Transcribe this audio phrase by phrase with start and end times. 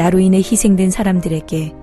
[0.00, 1.74] 나로 인해 희생된 사람들에게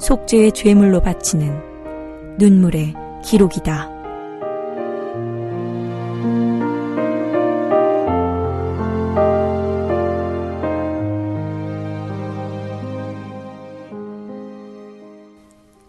[0.00, 3.90] 속죄의 죄물로 바치는 눈물의 기록이다.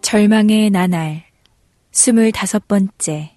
[0.02, 1.24] 절망의 나날
[1.92, 3.30] 스물다섯 번째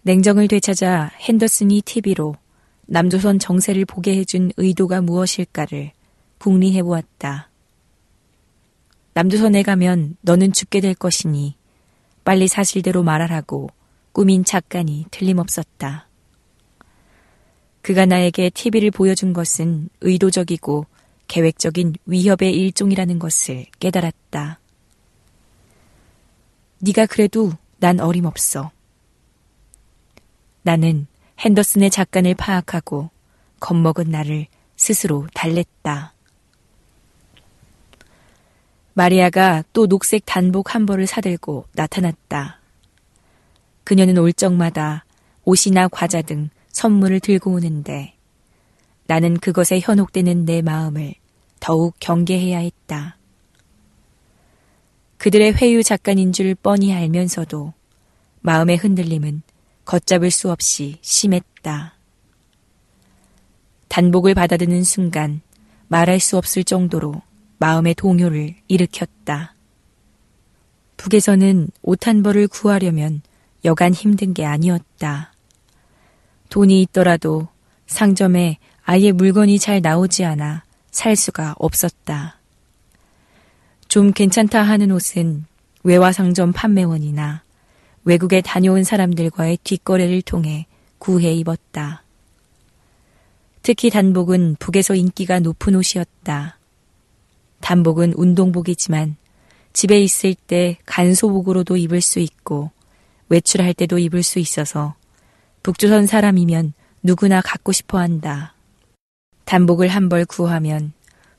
[0.00, 2.36] 냉정을 되찾아 핸더슨이 TV로
[2.86, 5.97] 남조선 정세를 보게 해준 의도가 무엇일까를
[6.38, 7.50] 궁리해 보았다.
[9.14, 11.56] 남조선에 가면 너는 죽게 될 것이니
[12.24, 13.70] 빨리 사실대로 말하라고
[14.12, 16.08] 꾸민 작간이 틀림없었다.
[17.82, 20.86] 그가 나에게 TV를 보여준 것은 의도적이고
[21.26, 24.60] 계획적인 위협의 일종이라는 것을 깨달았다.
[26.80, 28.70] 네가 그래도 난 어림없어.
[30.62, 31.06] 나는
[31.40, 33.10] 핸더슨의 작간을 파악하고
[33.60, 34.46] 겁먹은 나를
[34.76, 36.14] 스스로 달랬다.
[38.98, 42.58] 마리아가 또 녹색 단복 한 벌을 사들고 나타났다.
[43.84, 45.04] 그녀는 올 적마다
[45.44, 48.16] 옷이나 과자 등 선물을 들고 오는데
[49.06, 51.14] 나는 그것에 현혹되는 내 마음을
[51.60, 53.18] 더욱 경계해야 했다.
[55.18, 57.72] 그들의 회유 작가인 줄 뻔히 알면서도
[58.40, 59.42] 마음의 흔들림은
[59.84, 61.94] 걷잡을 수 없이 심했다.
[63.86, 65.40] 단복을 받아드는 순간
[65.86, 67.22] 말할 수 없을 정도로
[67.58, 69.54] 마음의 동요를 일으켰다.
[70.96, 73.22] 북에서는 옷 한 벌을 구하려면
[73.64, 75.32] 여간 힘든 게 아니었다.
[76.48, 77.48] 돈이 있더라도
[77.86, 82.38] 상점에 아예 물건이 잘 나오지 않아 살 수가 없었다.
[83.88, 85.44] 좀 괜찮다 하는 옷은
[85.82, 87.42] 외화 상점 판매원이나
[88.04, 90.66] 외국에 다녀온 사람들과의 뒷거래를 통해
[90.98, 92.02] 구해 입었다.
[93.62, 96.57] 특히 단복은 북에서 인기가 높은 옷이었다.
[97.60, 99.16] 단복은 운동복이지만
[99.72, 102.70] 집에 있을 때 간소복으로도 입을 수 있고
[103.28, 104.94] 외출할 때도 입을 수 있어서
[105.62, 108.54] 북조선 사람이면 누구나 갖고 싶어 한다.
[109.44, 110.92] 단복을 한 벌 구하면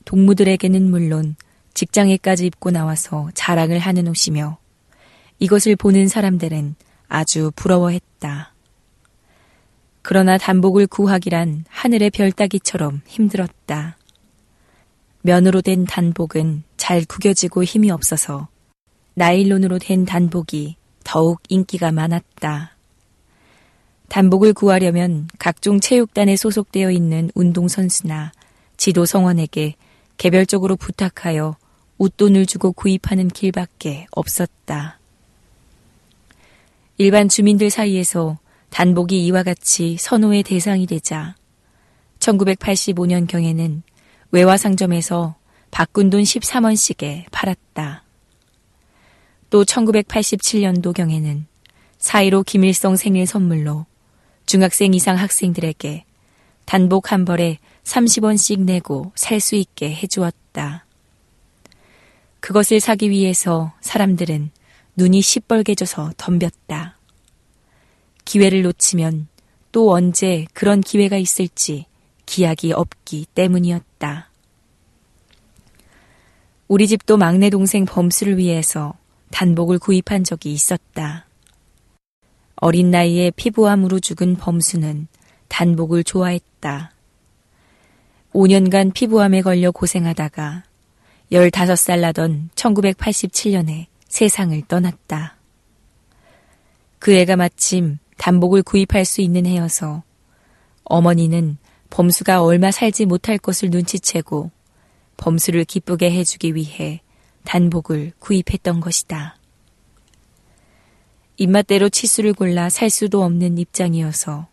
[0.04, 1.36] 동무들에게는 물론
[1.74, 4.58] 직장에까지 입고 나와서 자랑을 하는 옷이며
[5.38, 6.74] 이것을 보는 사람들은
[7.08, 8.54] 아주 부러워했다.
[10.02, 13.96] 그러나 단복을 구하기란 하늘의 별 따기처럼 힘들었다.
[15.22, 18.48] 면으로 된 단복은 잘 구겨지고 힘이 없어서
[19.14, 22.76] 나일론으로 된 단복이 더욱 인기가 많았다.
[24.08, 28.32] 단복을 구하려면 각종 체육단에 소속되어 있는 운동선수나
[28.76, 29.74] 지도 성원에게
[30.16, 31.56] 개별적으로 부탁하여
[31.98, 34.98] 웃돈을 주고 구입하는 길밖에 없었다.
[36.96, 38.38] 일반 주민들 사이에서
[38.70, 41.34] 단복이 이와 같이 선호의 대상이 되자
[42.20, 43.82] 1985년경에는
[44.32, 45.36] 외화 상점에서
[45.70, 48.04] 바꾼 돈 13원씩에 팔았다.
[49.50, 51.44] 또 1987년도경에는
[51.98, 53.86] 사이로 김일성 생일 선물로
[54.46, 56.04] 중학생 이상 학생들에게
[56.64, 60.86] 단복 한 벌에 30원씩 내고 살 수 있게 해주었다.
[62.38, 64.50] 그것을 사기 위해서 사람들은
[64.96, 66.98] 눈이 시뻘개져서 덤볐다.
[68.24, 69.28] 기회를 놓치면
[69.72, 71.86] 또 언제 그런 기회가 있을지
[72.26, 74.29] 기약이 없기 때문이었다.
[76.70, 78.94] 우리 집도 막내 동생 범수를 위해서
[79.32, 81.26] 단복을 구입한 적이 있었다.
[82.54, 85.08] 어린 나이에 피부암으로 죽은 범수는
[85.48, 86.92] 단복을 좋아했다.
[88.32, 90.62] 5년간 피부암에 걸려 고생하다가
[91.32, 95.38] 15살 나던 1987년에 세상을 떠났다.
[97.00, 100.04] 그 애가 마침 단복을 구입할 수 있는 해여서
[100.84, 101.58] 어머니는
[101.90, 104.52] 범수가 얼마 살지 못할 것을 눈치채고
[105.20, 107.02] 범수를 기쁘게 해주기 위해
[107.44, 109.36] 단복을 구입했던 것이다.
[111.36, 114.48] 입맛대로 치수를 골라 살 수도 없는 입장이어서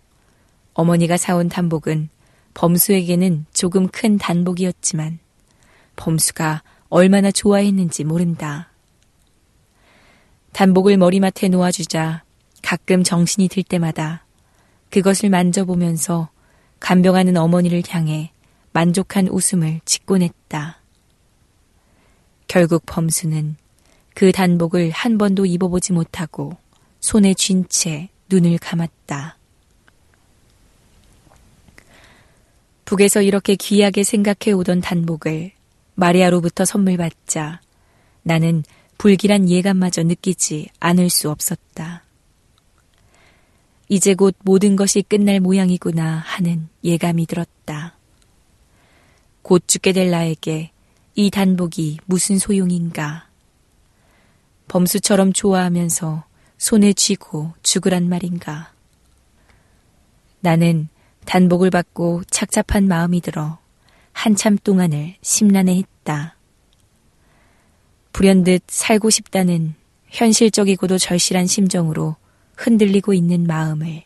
[0.74, 2.10] 어머니가 사온 단복은
[2.54, 5.20] 범수에게는 조금 큰 단복이었지만
[5.96, 8.70] 범수가 얼마나 좋아했는지 모른다.
[10.52, 12.24] 단복을 머리맡에 놓아주자
[12.62, 14.26] 가끔 정신이 들 때마다
[14.90, 16.30] 그것을 만져보면서
[16.82, 18.32] 간병하는 어머니를 향해
[18.78, 20.78] 만족한 웃음을 짓곤 했다.
[22.48, 23.56] 결국 범수는
[24.14, 26.58] 그 단복을 한 번도 입어보지 못하고
[27.00, 29.36] 손에 쥔 채 눈을 감았다.
[32.86, 35.54] 북에서 이렇게 귀하게 생각해 오던 단복을
[35.96, 37.62] 마리아로부터 선물 받자
[38.22, 38.64] 나는
[39.00, 42.04] 불길한 예감마저 느끼지 않을 수 없었다.
[43.90, 47.58] 이제 곧 모든 것이 끝날 모양이구나 하는 예감이 들었다.
[49.48, 50.72] 곧 죽게 될 나에게
[51.16, 53.30] 이 단복이 무슨 소용인가.
[54.68, 56.26] 범수처럼 좋아하면서
[56.58, 58.74] 손에 쥐고 죽으란 말인가.
[60.42, 60.90] 나는
[61.24, 63.58] 단복을 받고 착잡한 마음이 들어
[64.12, 66.36] 한참 동안을 심란해 했다.
[68.12, 69.76] 불현듯 살고 싶다는
[70.10, 72.18] 현실적이고도 절실한 심정으로
[72.58, 74.04] 흔들리고 있는 마음을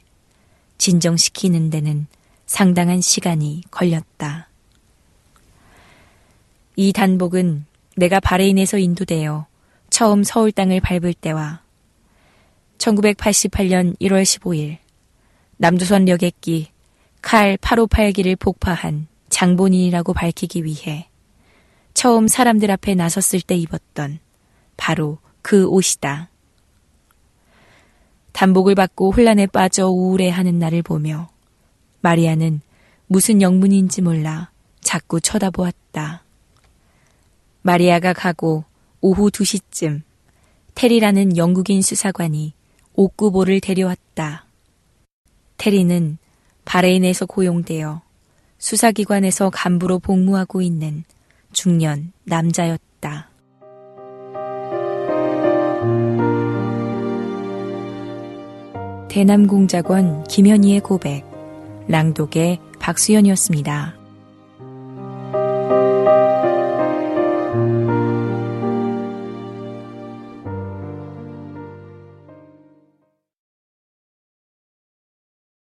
[0.78, 2.06] 진정시키는 데는
[2.46, 4.51] 상당한 시간이 걸렸다.
[6.76, 7.66] 이 단복은
[7.98, 9.48] 내가 바레인에서 인도되어
[9.90, 11.62] 처음 서울 땅을 밟을 때와
[12.78, 14.78] 1988년 1월 15일
[15.58, 16.70] 남조선 여객기
[17.22, 21.08] 칼 858기를 폭파한 장본인이라고 밝히기 위해
[21.94, 24.20] 처음 사람들 앞에 나섰을 때 입었던
[24.78, 26.30] 바로 그 옷이다.
[28.32, 31.30] 단복을 받고 혼란에 빠져 우울해하는 나를 보며
[32.00, 32.62] 마리아는
[33.08, 36.24] 무슨 영문인지 몰라 자꾸 쳐다보았다.
[37.62, 38.64] 마리아가 가고
[39.02, 40.02] 오후 2시쯤
[40.76, 42.54] 테리라는 영국인 수사관이
[42.94, 44.46] 옥구보를 데려왔다.
[45.58, 46.18] 테리는
[46.66, 48.02] 바레인에서 고용되어
[48.58, 51.04] 수사기관에서 간부로 복무하고 있는
[51.54, 53.30] 중년 남자였다.
[59.10, 61.26] 대남공작원 김현희의 고백,
[61.88, 64.01] 랑독의 박수연이었습니다.